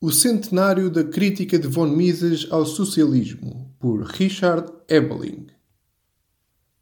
[0.00, 5.48] O Centenário da Crítica de von Mises ao Socialismo, por Richard Ebeling.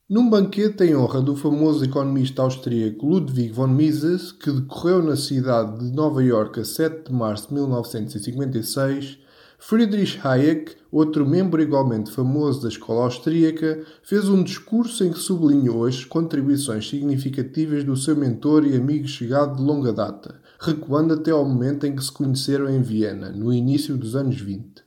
[0.06, 5.78] Num banquete em honra do famoso economista austríaco Ludwig von Mises, que decorreu na cidade
[5.78, 9.18] de Nova Iorque a 7 de março de 1956,
[9.58, 15.86] Friedrich Hayek, outro membro igualmente famoso da escola austríaca, fez um discurso em que sublinhou
[15.86, 21.44] as contribuições significativas do seu mentor e amigo chegado de longa data, recuando até ao
[21.44, 24.84] momento em que se conheceram em Viena, no início dos anos 20.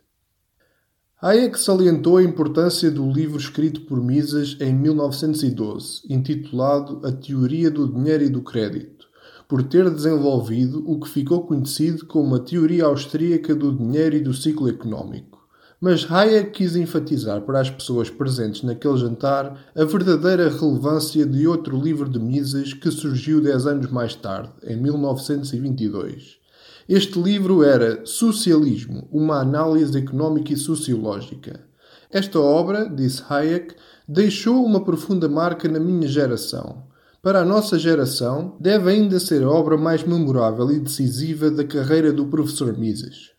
[1.21, 7.91] Hayek salientou a importância do livro escrito por Mises em 1912, intitulado A Teoria do
[7.91, 8.99] Dinheiro e do Crédito
[9.49, 14.31] por ter desenvolvido o que ficou conhecido como a teoria austríaca do dinheiro e do
[14.31, 15.38] ciclo económico.
[15.81, 21.79] Mas Hayek quis enfatizar para as pessoas presentes naquele jantar a verdadeira relevância de outro
[21.79, 26.37] livro de Mises que surgiu dez anos mais tarde, em 1922.
[26.87, 31.61] Este livro era Socialismo, uma análise económica e sociológica.
[32.11, 33.75] Esta obra, disse Hayek,
[34.07, 36.89] deixou uma profunda marca na minha geração
[37.21, 42.13] para a nossa geração, deve ainda ser a obra mais memorável e decisiva da carreira
[42.13, 43.31] do professor Mises.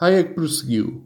[0.00, 1.04] Hayek prosseguiu.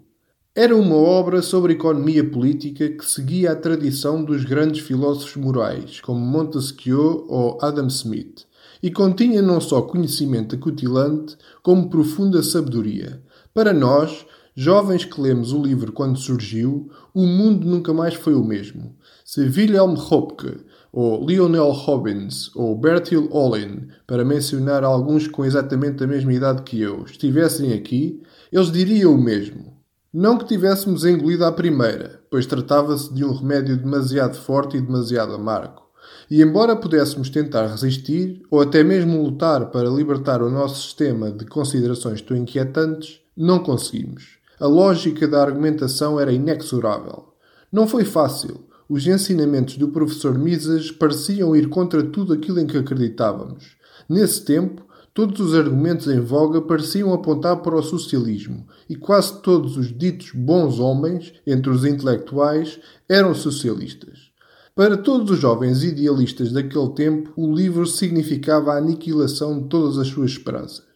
[0.53, 6.19] Era uma obra sobre economia política que seguia a tradição dos grandes filósofos morais, como
[6.19, 8.47] Montesquieu ou Adam Smith,
[8.83, 13.23] e continha não só conhecimento acutilante, como profunda sabedoria.
[13.55, 18.43] Para nós, jovens que lemos o livro quando surgiu, o mundo nunca mais foi o
[18.43, 18.97] mesmo.
[19.25, 26.09] Se Wilhelm Hopke ou Lionel Robbins, ou Bertil Ohlin, para mencionar alguns com exatamente a
[26.09, 29.80] mesma idade que eu, estivessem aqui, eles diriam o mesmo.
[30.13, 35.35] Não que tivéssemos engolido à primeira, pois tratava-se de um remédio demasiado forte e demasiado
[35.35, 35.83] amargo.
[36.29, 41.45] E embora pudéssemos tentar resistir, ou até mesmo lutar para libertar o nosso sistema de
[41.45, 44.39] considerações tão inquietantes, não conseguimos.
[44.59, 47.33] A lógica da argumentação era inexorável.
[47.71, 52.77] Não foi fácil, os ensinamentos do professor Mises pareciam ir contra tudo aquilo em que
[52.77, 53.77] acreditávamos.
[54.09, 54.85] Nesse tempo,
[55.21, 60.31] todos os argumentos em voga pareciam apontar para o socialismo, e quase todos os ditos
[60.33, 64.31] bons homens, entre os intelectuais, eram socialistas.
[64.75, 70.09] Para todos os jovens idealistas daquele tempo, o livro significava a aniquilação de todas as
[70.09, 70.87] suas esperanças.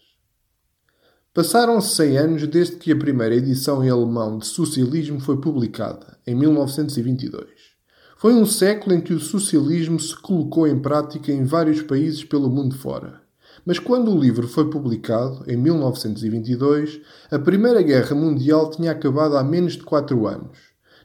[1.34, 6.34] Passaram-se 100 anos desde que a primeira edição em alemão de Socialismo foi publicada, em
[6.34, 7.44] 1922.
[8.16, 12.48] Foi um século em que o socialismo se colocou em prática em vários países pelo
[12.48, 13.23] mundo fora.
[13.66, 19.42] Mas quando o livro foi publicado, em 1922, a Primeira Guerra Mundial tinha acabado há
[19.42, 20.58] menos de quatro anos.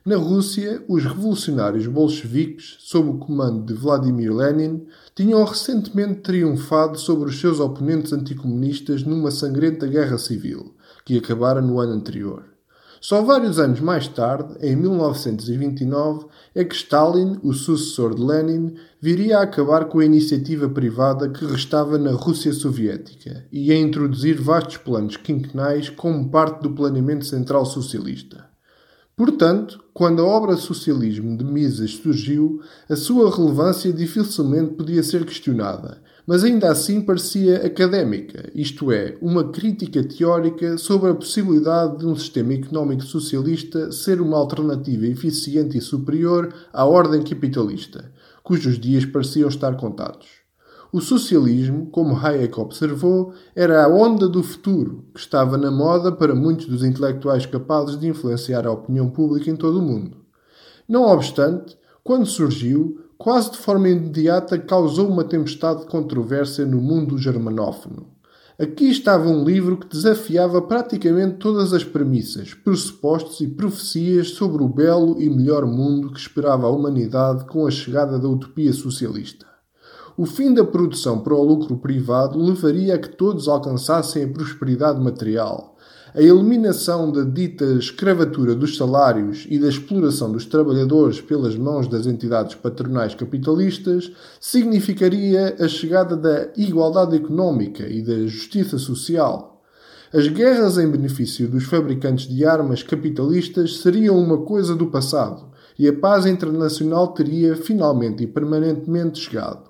[0.05, 7.29] Na Rússia, os revolucionários bolcheviques, sob o comando de Vladimir Lenin, tinham recentemente triunfado sobre
[7.29, 12.58] os seus oponentes anticomunistas numa sangrenta guerra civil, que acabara no ano anterior.
[13.01, 19.37] Só vários anos mais tarde, em 1929, é que Stalin, o sucessor de Lenin, viria
[19.37, 24.77] a acabar com a iniciativa privada que restava na Rússia Soviética e a introduzir vastos
[24.77, 28.49] planos quinquenais como parte do planeamento central socialista.
[29.15, 36.01] Portanto, quando a obra Socialismo de Mises surgiu, a sua relevância dificilmente podia ser questionada,
[36.29, 42.15] mas ainda assim parecia académica, isto é, uma crítica teórica sobre a possibilidade de um
[42.15, 48.13] sistema económico socialista ser uma alternativa eficiente e superior à ordem capitalista,
[48.43, 50.27] cujos dias pareciam estar contados.
[50.93, 56.35] O socialismo, como Hayek observou, era a onda do futuro, que estava na moda para
[56.35, 60.15] muitos dos intelectuais capazes de influenciar a opinião pública em todo o mundo.
[60.87, 67.17] Não obstante, quando surgiu, quase de forma imediata causou uma tempestade de controvérsia no mundo
[67.17, 68.07] germanófono.
[68.57, 74.69] Aqui estava um livro que desafiava praticamente todas as premissas, pressupostos e profecias sobre o
[74.69, 79.45] belo e melhor mundo que esperava a humanidade com a chegada da utopia socialista.
[80.17, 84.99] O fim da produção para o lucro privado levaria a que todos alcançassem a prosperidade
[85.01, 85.75] material,
[86.13, 92.07] a eliminação da dita escravatura dos salários e da exploração dos trabalhadores pelas mãos das
[92.07, 99.61] entidades patronais capitalistas significaria a chegada da igualdade económica e da justiça social.
[100.11, 105.87] As guerras em benefício dos fabricantes de armas capitalistas seriam uma coisa do passado e
[105.87, 109.68] a paz internacional teria finalmente e permanentemente chegado.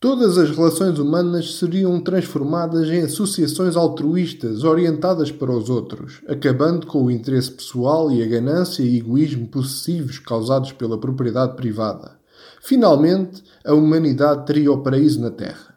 [0.00, 7.04] Todas as relações humanas seriam transformadas em associações altruístas orientadas para os outros, acabando com
[7.04, 12.18] o interesse pessoal e a ganância e egoísmo possessivos causados pela propriedade privada.
[12.62, 15.70] Finalmente, a humanidade teria o paraíso na Terra.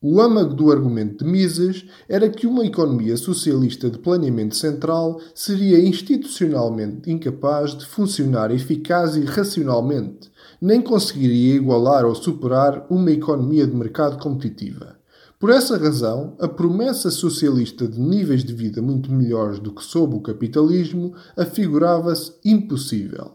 [0.00, 5.80] O âmago do argumento de Mises era que uma economia socialista de planeamento central seria
[5.80, 10.30] institucionalmente incapaz de funcionar eficaz e racionalmente,
[10.64, 14.96] nem conseguiria igualar ou superar uma economia de mercado competitiva.
[15.38, 20.16] Por essa razão, a promessa socialista de níveis de vida muito melhores do que sob
[20.16, 23.32] o capitalismo afigurava-se impossível.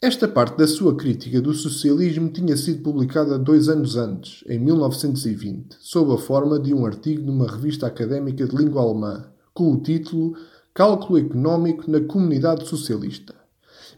[0.00, 5.76] Esta parte da sua crítica do socialismo tinha sido publicada dois anos antes, em 1920,
[5.80, 10.36] sob a forma de um artigo numa revista académica de língua alemã, com o título
[10.72, 13.37] Cálculo Económico na Comunidade Socialista.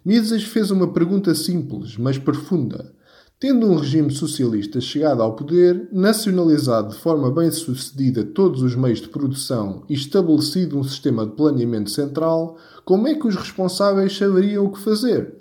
[0.05, 2.95] Mises fez uma pergunta simples, mas profunda.
[3.39, 9.09] Tendo um regime socialista chegado ao poder, nacionalizado de forma bem-sucedida todos os meios de
[9.09, 14.73] produção e estabelecido um sistema de planeamento central, como é que os responsáveis saberiam o
[14.73, 15.37] que fazer?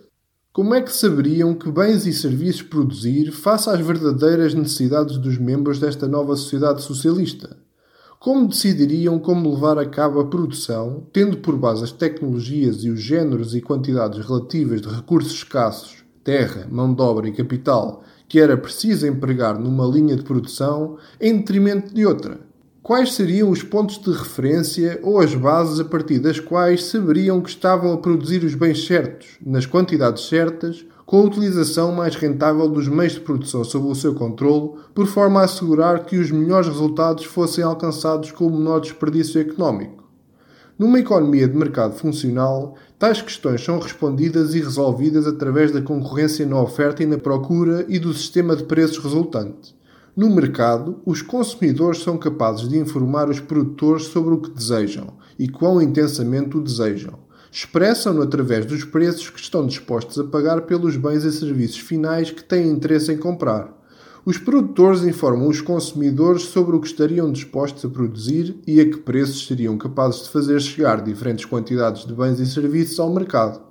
[0.52, 5.80] Como é que saberiam que bens e serviços produzir face às verdadeiras necessidades dos membros
[5.80, 7.58] desta nova sociedade socialista?
[8.22, 13.00] Como decidiriam como levar a cabo a produção, tendo por base as tecnologias e os
[13.00, 18.58] géneros e quantidades relativas de recursos escassos, terra, mão de obra e capital, que era
[18.58, 22.42] preciso empregar numa linha de produção, em detrimento de outra?
[22.84, 27.50] Quais seriam os pontos de referência ou as bases a partir das quais saberiam que
[27.50, 32.88] estavam a produzir os bens certos, nas quantidades certas, com a utilização mais rentável dos
[32.88, 37.26] meios de produção sob o seu controle, por forma a assegurar que os melhores resultados
[37.26, 40.04] fossem alcançados com o menor desperdício económico?
[40.78, 46.62] Numa economia de mercado funcional, tais questões são respondidas e resolvidas através da concorrência na
[46.62, 49.76] oferta e na procura e do sistema de preços resultante.
[50.16, 55.08] No mercado, os consumidores são capazes de informar os produtores sobre o que desejam
[55.40, 57.28] e quão intensamente o desejam.
[57.52, 62.44] Expressam-no através dos preços que estão dispostos a pagar pelos bens e serviços finais que
[62.44, 63.76] têm interesse em comprar.
[64.26, 68.98] Os produtores informam os consumidores sobre o que estariam dispostos a produzir e a que
[68.98, 73.62] preços seriam capazes de fazer chegar diferentes quantidades de bens e serviços ao mercado.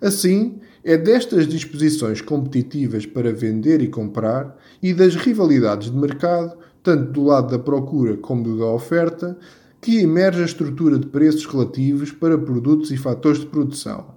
[0.00, 7.12] Assim, é destas disposições competitivas para vender e comprar e das rivalidades de mercado, tanto
[7.12, 9.38] do lado da procura como do da oferta,
[9.86, 14.16] que emerge a estrutura de preços relativos para produtos e fatores de produção.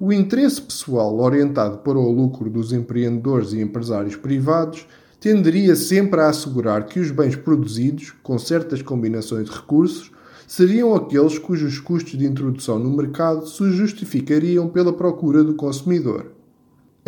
[0.00, 4.88] O interesse pessoal orientado para o lucro dos empreendedores e empresários privados
[5.20, 10.10] tenderia sempre a assegurar que os bens produzidos, com certas combinações de recursos,
[10.48, 16.32] seriam aqueles cujos custos de introdução no mercado se justificariam pela procura do consumidor.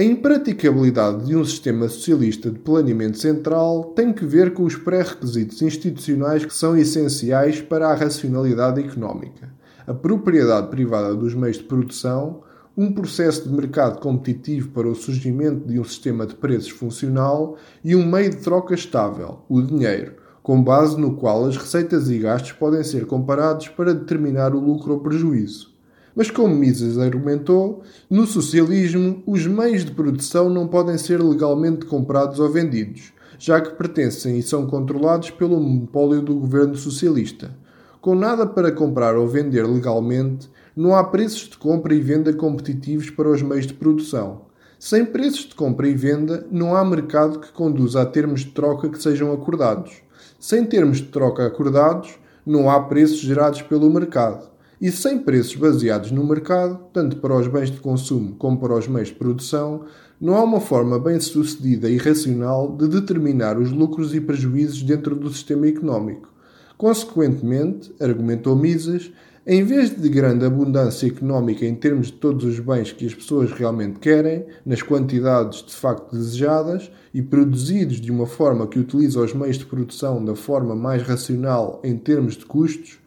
[0.01, 5.61] A impraticabilidade de um sistema socialista de planeamento central tem que ver com os pré-requisitos
[5.61, 9.53] institucionais que são essenciais para a racionalidade económica.
[9.87, 12.41] A propriedade privada dos meios de produção,
[12.75, 17.95] um processo de mercado competitivo para o surgimento de um sistema de preços funcional e
[17.95, 22.53] um meio de troca estável, o dinheiro, com base no qual as receitas e gastos
[22.53, 25.70] podem ser comparados para determinar o lucro ou prejuízo.
[26.15, 32.41] Mas, como Mises argumentou, no socialismo os meios de produção não podem ser legalmente comprados
[32.41, 37.57] ou vendidos, já que pertencem e são controlados pelo monopólio do governo socialista.
[38.01, 43.11] Com nada para comprar ou vender legalmente, não há preços de compra e venda competitivos
[43.11, 44.43] para os meios de produção.
[44.79, 48.89] Sem preços de compra e venda, não há mercado que conduza a termos de troca
[48.89, 50.03] que sejam acordados.
[50.39, 54.50] Sem termos de troca acordados, não há preços gerados pelo mercado.
[54.81, 58.89] E sem preços baseados no mercado, tanto para os bens de consumo como para os
[58.89, 59.85] meios de produção,
[60.19, 65.15] não há uma forma bem sucedida e racional de determinar os lucros e prejuízos dentro
[65.15, 66.33] do sistema económico.
[66.79, 69.13] Consequentemente, argumentou Mises,
[69.47, 73.53] em vez de grande abundância económica em termos de todos os bens que as pessoas
[73.53, 79.35] realmente querem, nas quantidades de facto desejadas e produzidos de uma forma que utiliza os
[79.35, 82.99] meios de produção da forma mais racional em termos de custos,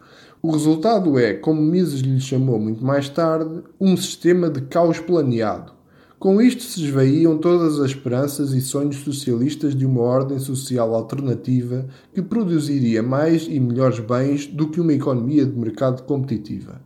[0.46, 5.72] o resultado é, como Mises lhe chamou muito mais tarde, um sistema de caos planeado,
[6.20, 11.88] com isto se esvaíam todas as esperanças e sonhos socialistas de uma ordem social alternativa
[12.14, 16.82] que produziria mais e melhores bens do que uma economia de mercado competitiva.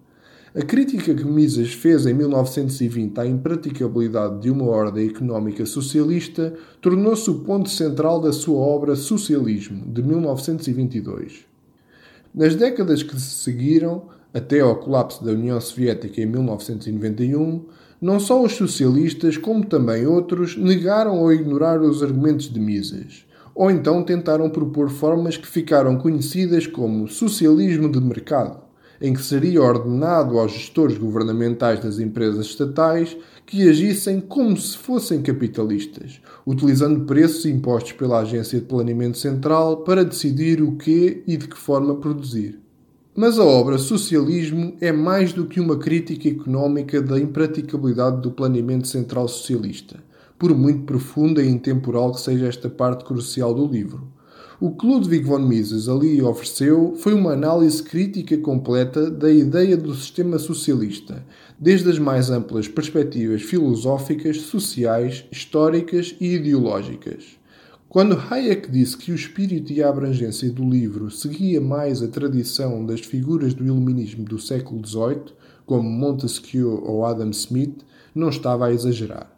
[0.54, 7.28] A crítica que Mises fez em 1920 à impraticabilidade de uma ordem económica socialista tornou-se
[7.28, 11.47] o ponto central da sua obra Socialismo, de 1922.
[12.38, 17.66] Nas décadas que se seguiram, até ao colapso da União Soviética em 1991,
[18.00, 23.26] não só os socialistas, como também outros, negaram ou ignoraram os argumentos de Mises,
[23.56, 28.67] ou então tentaram propor formas que ficaram conhecidas como socialismo de mercado.
[29.02, 35.22] Em que seria ordenado aos gestores governamentais das empresas estatais que agissem como se fossem
[35.22, 41.48] capitalistas, utilizando preços impostos pela Agência de Planeamento Central para decidir o que e de
[41.48, 42.60] que forma produzir.
[43.16, 48.88] Mas a obra Socialismo é mais do que uma crítica económica da impraticabilidade do planeamento
[48.88, 49.96] central socialista,
[50.38, 54.08] por muito profunda e intemporal que seja esta parte crucial do livro.
[54.60, 59.94] O que Ludwig von Mises ali ofereceu foi uma análise crítica completa da ideia do
[59.94, 61.24] sistema socialista,
[61.60, 67.38] desde as mais amplas perspectivas filosóficas, sociais, históricas e ideológicas.
[67.88, 72.84] Quando Hayek disse que o espírito e a abrangência do livro seguia mais a tradição
[72.84, 75.36] das figuras do iluminismo do século XVIII,
[75.68, 77.86] como Montesquieu ou Adam Smith,
[78.16, 79.32] não estava a exagerar.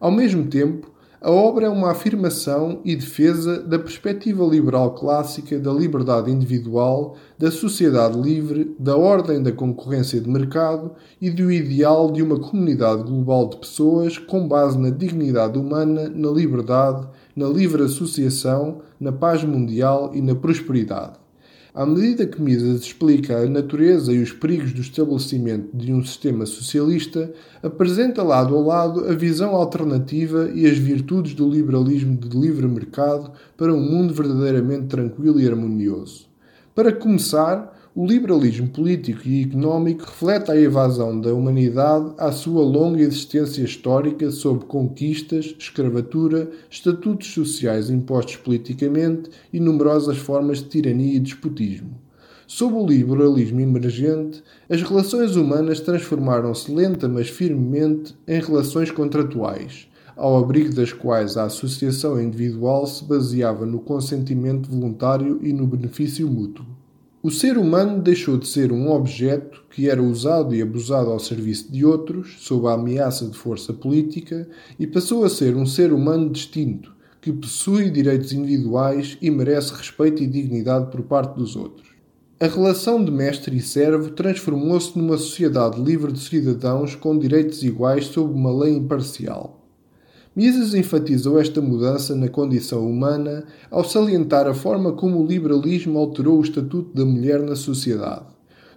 [0.00, 0.90] Ao mesmo tempo,
[1.22, 7.50] a obra é uma afirmação e defesa da perspectiva liberal clássica da liberdade individual, da
[7.50, 13.50] sociedade livre, da ordem da concorrência de mercado e do ideal de uma comunidade global
[13.50, 20.12] de pessoas com base na dignidade humana, na liberdade, na livre associação, na paz mundial
[20.14, 21.19] e na prosperidade.
[21.72, 26.44] À medida que Mises explica a natureza e os perigos do estabelecimento de um sistema
[26.44, 32.66] socialista, apresenta lado a lado a visão alternativa e as virtudes do liberalismo de livre
[32.66, 36.26] mercado para um mundo verdadeiramente tranquilo e harmonioso.
[36.74, 43.02] Para começar, o liberalismo político e económico reflete a evasão da humanidade à sua longa
[43.02, 51.18] existência histórica sob conquistas, escravatura, estatutos sociais impostos politicamente e numerosas formas de tirania e
[51.18, 51.98] despotismo.
[52.46, 60.38] Sob o liberalismo emergente, as relações humanas transformaram-se lenta mas firmemente em relações contratuais, ao
[60.38, 66.64] abrigo das quais a associação individual se baseava no consentimento voluntário e no benefício mútuo.
[67.22, 71.70] O ser humano deixou de ser um objeto que era usado e abusado ao serviço
[71.70, 74.48] de outros, sob a ameaça de força política,
[74.78, 80.22] e passou a ser um ser humano distinto, que possui direitos individuais e merece respeito
[80.22, 81.90] e dignidade por parte dos outros.
[82.40, 88.06] A relação de mestre e servo transformou-se numa sociedade livre de cidadãos com direitos iguais
[88.06, 89.59] sob uma lei imparcial.
[90.40, 96.38] Mises enfatizou esta mudança na condição humana ao salientar a forma como o liberalismo alterou
[96.38, 98.24] o estatuto da mulher na sociedade.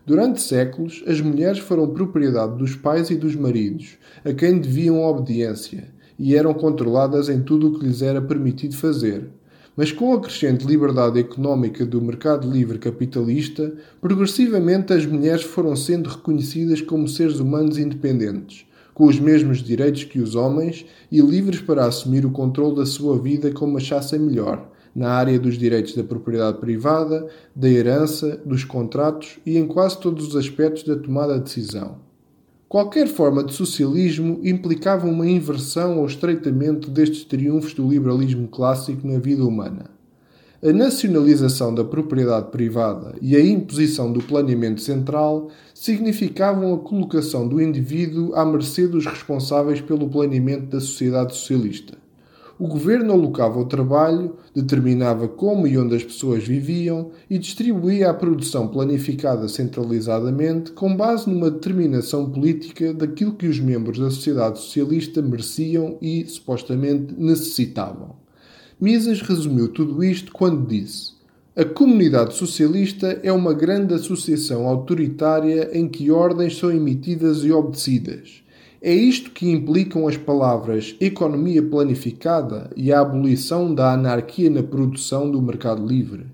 [0.06, 5.88] Durante séculos, as mulheres foram propriedade dos pais e dos maridos, a quem deviam obediência,
[6.20, 9.30] e eram controladas em tudo o que lhes era permitido fazer.
[9.74, 16.10] Mas com a crescente liberdade económica do mercado livre capitalista, progressivamente as mulheres foram sendo
[16.10, 21.86] reconhecidas como seres humanos independentes com os mesmos direitos que os homens e livres para
[21.86, 26.60] assumir o controle da sua vida como achassem melhor, na área dos direitos da propriedade
[26.60, 31.98] privada, da herança, dos contratos e em quase todos os aspectos da tomada de decisão.
[32.70, 39.20] Qualquer forma de socialismo implicava uma inversão ou estreitamento destes triunfos do liberalismo clássico na
[39.20, 39.93] vida humana.
[40.66, 47.62] A nacionalização da propriedade privada e a imposição do planeamento central significavam a colocação do
[47.62, 51.98] indivíduo à mercê dos responsáveis pelo planeamento da sociedade socialista.
[52.58, 58.14] O governo alocava o trabalho, determinava como e onde as pessoas viviam e distribuía a
[58.14, 65.22] produção planificada centralizadamente com base numa determinação política daquilo que os membros da sociedade socialista
[65.22, 68.23] mereciam e, supostamente, necessitavam.
[68.84, 71.14] Mises resumiu tudo isto quando disse:
[71.56, 78.44] A comunidade socialista é uma grande associação autoritária em que ordens são emitidas e obedecidas.
[78.82, 85.32] É isto que implicam as palavras economia planificada e a abolição da anarquia na produção
[85.32, 86.26] do mercado livre,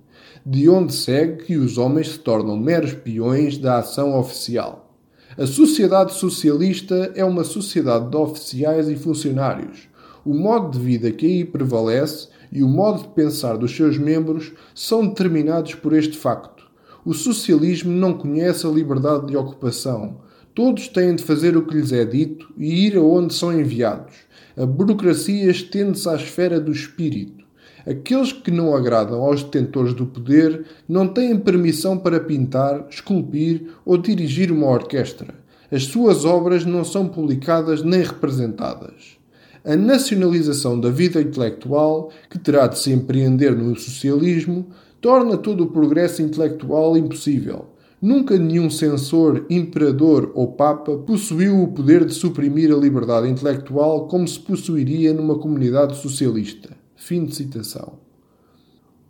[0.43, 4.91] de onde segue que os homens se tornam meros peões da ação oficial.
[5.37, 9.87] A sociedade socialista é uma sociedade de oficiais e funcionários.
[10.25, 14.51] O modo de vida que aí prevalece e o modo de pensar dos seus membros
[14.73, 16.63] são determinados por este facto.
[17.05, 20.17] O socialismo não conhece a liberdade de ocupação.
[20.53, 24.15] Todos têm de fazer o que lhes é dito e ir aonde são enviados.
[24.57, 27.45] A burocracia estende-se à esfera do espírito.
[27.87, 33.97] Aqueles que não agradam aos detentores do poder não têm permissão para pintar, esculpir ou
[33.97, 35.33] dirigir uma orquestra.
[35.71, 39.18] As suas obras não são publicadas nem representadas
[39.63, 44.67] a nacionalização da vida intelectual, que terá de se empreender no socialismo,
[45.01, 47.65] torna todo o progresso intelectual impossível.
[48.01, 54.25] Nunca nenhum censor, imperador ou papa possuiu o poder de suprimir a liberdade intelectual como
[54.25, 56.69] se possuiria numa comunidade socialista.
[56.95, 58.08] Fim de citação.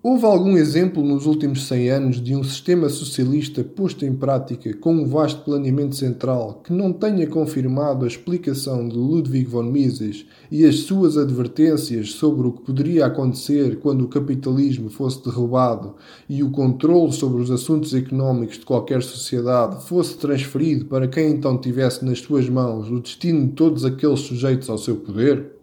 [0.02, 4.94] Houve algum exemplo nos últimos 100 anos de um sistema socialista posto em prática com
[4.94, 10.64] um vasto planeamento central que não tenha confirmado a explicação de Ludwig von Mises e
[10.64, 15.96] as suas advertências sobre o que poderia acontecer quando o capitalismo fosse derrubado
[16.30, 21.58] e o controle sobre os assuntos económicos de qualquer sociedade fosse transferido para quem então
[21.58, 25.59] tivesse nas suas mãos o destino de todos aqueles sujeitos ao seu poder?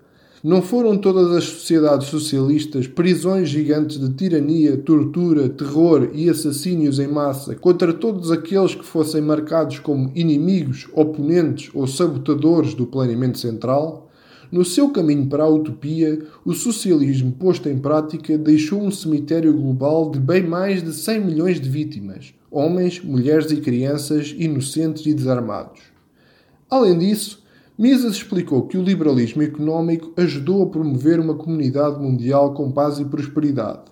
[0.46, 7.08] Não foram todas as sociedades socialistas prisões gigantes de tirania, tortura, terror e assassínios em
[7.08, 14.08] massa contra todos aqueles que fossem marcados como inimigos, oponentes ou sabotadores do planeamento central?
[14.48, 20.12] No seu caminho para a utopia, o socialismo posto em prática deixou um cemitério global
[20.12, 25.80] de bem mais de 100 milhões de vítimas, homens, mulheres e crianças inocentes e desarmados.
[26.70, 27.44] Além disso,
[27.78, 33.04] Mises explicou que o liberalismo económico ajudou a promover uma comunidade mundial com paz e
[33.04, 33.82] prosperidade.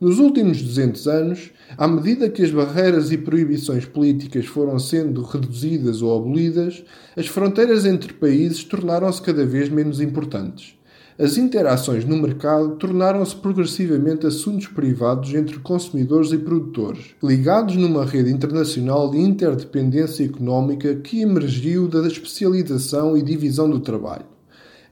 [0.00, 6.02] Nos últimos 200 anos, à medida que as barreiras e proibições políticas foram sendo reduzidas
[6.02, 6.82] ou abolidas,
[7.16, 10.77] as fronteiras entre países tornaram-se cada vez menos importantes
[11.18, 18.30] as interações no mercado tornaram-se progressivamente assuntos privados entre consumidores e produtores, ligados numa rede
[18.30, 24.26] internacional de interdependência económica que emergiu da especialização e divisão do trabalho.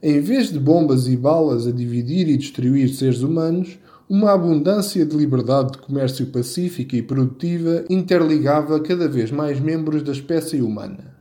[0.03, 3.79] Em vez de bombas e balas a dividir e destruir seres humanos,
[4.09, 10.11] uma abundância de liberdade de comércio pacífica e produtiva interligava cada vez mais membros da
[10.11, 11.15] espécie humana.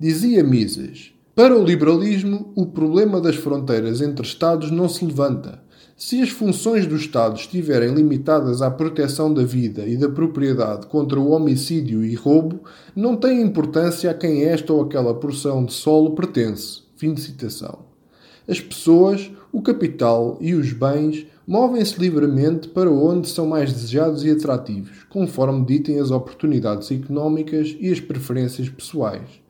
[0.00, 5.62] Dizia Mises: para o liberalismo, o problema das fronteiras entre Estados não se levanta.
[5.96, 11.18] Se as funções do Estado estiverem limitadas à proteção da vida e da propriedade contra
[11.18, 12.60] o homicídio e roubo,
[12.94, 16.82] não tem importância a quem esta ou aquela porção de solo pertence.
[16.96, 17.78] Fim de citação.
[18.46, 24.30] As pessoas, o capital e os bens movem-se livremente para onde são mais desejados e
[24.30, 29.41] atrativos, conforme ditem as oportunidades económicas e as preferências pessoais.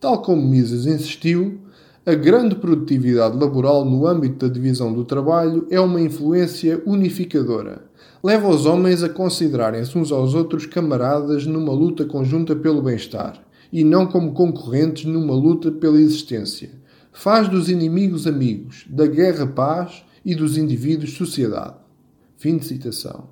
[0.00, 1.60] Tal como Mises insistiu,
[2.06, 7.84] a grande produtividade laboral no âmbito da divisão do trabalho é uma influência unificadora.
[8.24, 13.84] Leva os homens a considerarem-se uns aos outros camaradas numa luta conjunta pelo bem-estar, e
[13.84, 16.70] não como concorrentes numa luta pela existência.
[17.12, 21.74] Faz dos inimigos amigos, da guerra paz e dos indivíduos sociedade.
[22.38, 23.28] Fim de citação.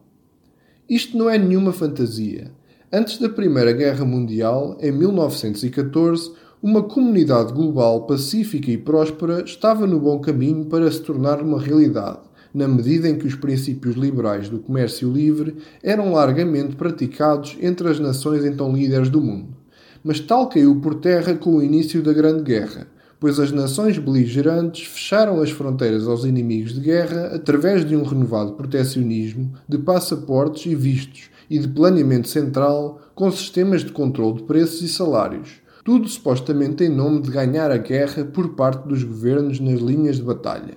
[0.87, 2.51] Isto não é nenhuma fantasia.
[2.93, 10.01] Antes da Primeira Guerra Mundial, em 1914, uma comunidade global pacífica e próspera estava no
[10.01, 12.18] bom caminho para se tornar uma realidade,
[12.53, 18.01] na medida em que os princípios liberais do comércio livre eram largamente praticados entre as
[18.01, 19.57] nações então líderes do mundo.
[20.03, 22.88] Mas tal caiu por terra com o início da Grande Guerra,
[23.21, 28.55] pois as nações beligerantes fecharam as fronteiras aos inimigos de guerra através de um renovado
[28.55, 34.83] protecionismo, de passaportes e vistos e de planeamento central com sistemas de controle de preços
[34.83, 39.81] e salários tudo supostamente em nome de ganhar a guerra por parte dos governos nas
[39.81, 40.77] linhas de batalha.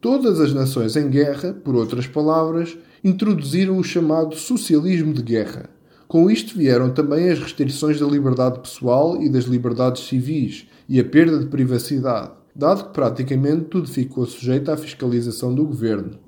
[0.00, 5.68] Todas as nações em guerra, por outras palavras, introduziram o chamado socialismo de guerra.
[6.06, 11.04] Com isto vieram também as restrições da liberdade pessoal e das liberdades civis e a
[11.04, 16.20] perda de privacidade, dado que praticamente tudo ficou sujeito à fiscalização do governo.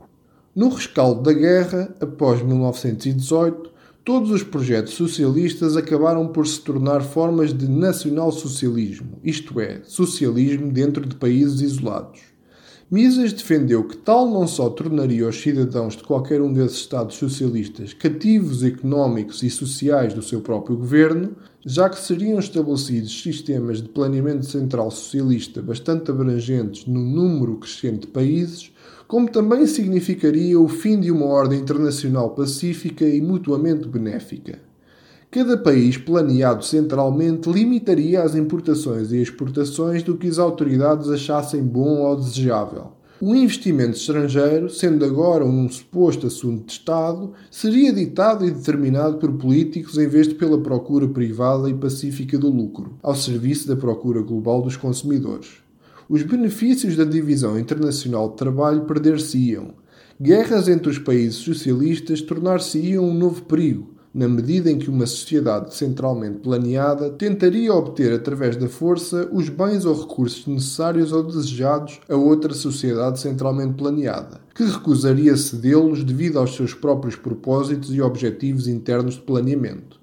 [0.56, 3.70] No rescaldo da guerra, após 1918,
[4.08, 11.04] Todos os projetos socialistas acabaram por se tornar formas de nacional-socialismo, isto é, socialismo dentro
[11.04, 12.22] de países isolados.
[12.90, 17.92] Mises defendeu que tal não só tornaria os cidadãos de qualquer um desses Estados socialistas
[17.92, 24.46] cativos económicos e sociais do seu próprio governo, já que seriam estabelecidos sistemas de planeamento
[24.46, 28.72] central socialista bastante abrangentes num número crescente de países,
[29.06, 34.60] como também significaria o fim de uma ordem internacional pacífica e mutuamente benéfica.
[35.30, 42.02] Cada país, planeado centralmente, limitaria as importações e exportações do que as autoridades achassem bom
[42.02, 42.97] ou desejável.
[43.20, 49.32] O investimento estrangeiro, sendo agora um suposto assunto de Estado, seria ditado e determinado por
[49.32, 54.20] políticos em vez de pela procura privada e pacífica do lucro, ao serviço da procura
[54.22, 55.68] global dos consumidores
[56.08, 59.74] os benefícios da divisão internacional de trabalho perder-se-iam.
[60.20, 65.74] Guerras entre os países socialistas tornar-se-iam um novo perigo, na medida em que uma sociedade
[65.74, 72.16] centralmente planeada tentaria obter através da força os bens ou recursos necessários ou desejados a
[72.16, 79.14] outra sociedade centralmente planeada, que recusaria cedê-los devido aos seus próprios propósitos e objetivos internos
[79.14, 80.00] de planeamento.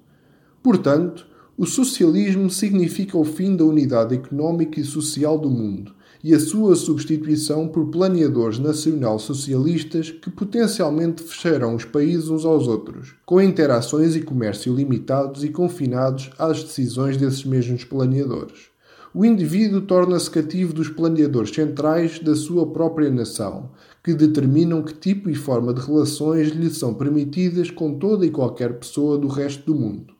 [0.62, 1.26] Portanto,
[1.58, 5.95] o socialismo significa o fim da unidade económica e social do mundo
[6.26, 13.14] e a sua substituição por planeadores nacional-socialistas que potencialmente fecharão os países uns aos outros,
[13.24, 18.70] com interações e comércio limitados e confinados às decisões desses mesmos planeadores.
[19.14, 23.70] O indivíduo torna-se cativo dos planeadores centrais da sua própria nação,
[24.02, 28.80] que determinam que tipo e forma de relações lhe são permitidas com toda e qualquer
[28.80, 30.12] pessoa do resto do mundo.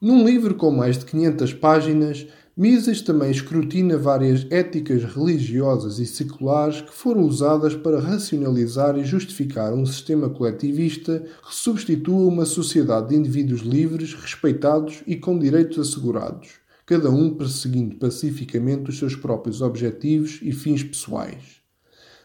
[0.00, 6.82] Num livro com mais de 500 páginas, Mises também escrutina várias éticas religiosas e seculares
[6.82, 13.16] que foram usadas para racionalizar e justificar um sistema coletivista que substitua uma sociedade de
[13.16, 16.50] indivíduos livres, respeitados e com direitos assegurados,
[16.84, 21.61] cada um perseguindo pacificamente os seus próprios objetivos e fins pessoais.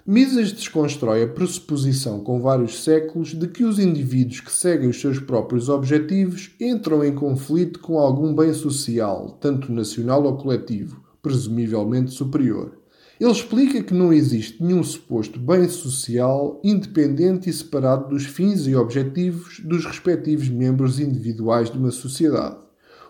[0.09, 5.19] Mises desconstrói a pressuposição com vários séculos de que os indivíduos que seguem os seus
[5.19, 12.77] próprios objetivos entram em conflito com algum bem social, tanto nacional ou coletivo, presumivelmente superior.
[13.19, 18.77] Ele explica que não existe nenhum suposto bem social independente e separado dos fins e
[18.77, 22.66] objetivos dos respectivos membros individuais de uma sociedade.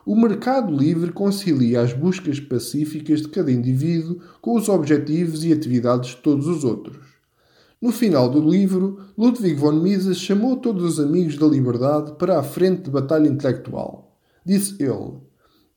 [0.09, 6.11] O mercado livre concilia as buscas pacíficas de cada indivíduo com os objetivos e atividades
[6.11, 7.05] de todos os outros.
[7.81, 12.41] No final do livro, Ludwig von Mises chamou todos os amigos da liberdade para a
[12.41, 14.17] frente de batalha intelectual.
[14.45, 15.15] Disse ele: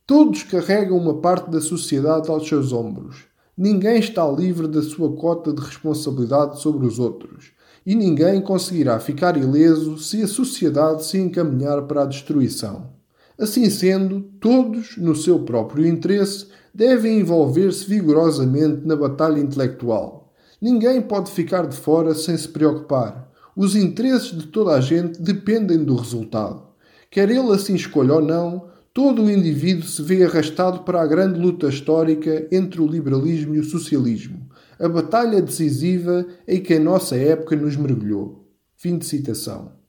[0.07, 3.25] Todos carregam uma parte da sociedade aos seus ombros.
[3.59, 7.51] Ninguém está livre da sua cota de responsabilidade sobre os outros.
[7.85, 13.00] E ninguém conseguirá ficar ileso se a sociedade se encaminhar para a destruição.
[13.41, 20.31] Assim sendo, todos, no seu próprio interesse, devem envolver-se vigorosamente na batalha intelectual.
[20.61, 23.33] Ninguém pode ficar de fora sem se preocupar.
[23.57, 26.65] Os interesses de toda a gente dependem do resultado.
[27.11, 31.41] Quer ele assim escolha ou não, todo o indivíduo se vê arrastado para a grande
[31.41, 37.17] luta histórica entre o liberalismo e o socialismo, a batalha decisiva em que a nossa
[37.17, 38.47] época nos mergulhou.
[38.77, 39.80] Fim de citação.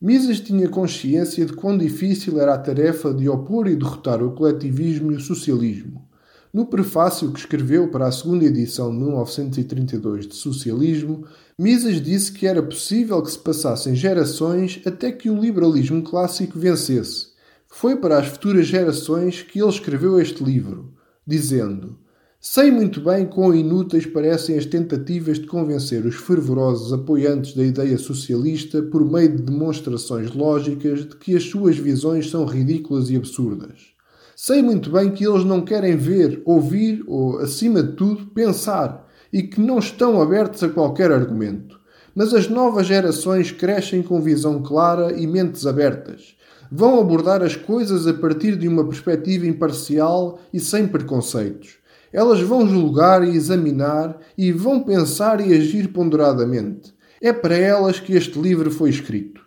[0.00, 5.10] Mises tinha consciência de quão difícil era a tarefa de opor e derrotar o coletivismo
[5.10, 6.08] e o socialismo.
[6.52, 11.24] No prefácio que escreveu para a segunda edição de 1932 de Socialismo,
[11.58, 17.28] Mises disse que era possível que se passassem gerações até que o liberalismo clássico vencesse.
[17.66, 20.94] Foi para as futuras gerações que ele escreveu este livro,
[21.26, 21.98] dizendo:
[22.40, 27.98] Sei muito bem quão inúteis parecem as tentativas de convencer os fervorosos apoiantes da ideia
[27.98, 33.88] socialista por meio de demonstrações lógicas de que as suas visões são ridículas e absurdas.
[34.36, 39.42] Sei muito bem que eles não querem ver, ouvir ou, acima de tudo, pensar e
[39.42, 41.80] que não estão abertos a qualquer argumento.
[42.14, 46.36] Mas as novas gerações crescem com visão clara e mentes abertas.
[46.70, 51.77] Vão abordar as coisas a partir de uma perspectiva imparcial e sem preconceitos
[52.12, 56.94] elas vão julgar e examinar e vão pensar e agir ponderadamente.
[57.20, 59.42] É para elas que este livro foi escrito.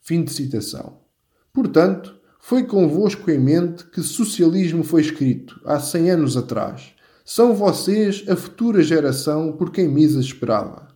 [0.00, 0.98] Fim de citação.
[1.52, 6.94] Portanto, foi convosco em mente que socialismo foi escrito há cem anos atrás.
[7.24, 10.87] São vocês a futura geração por quem Mises esperava.